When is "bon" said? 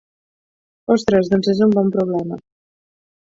1.77-1.93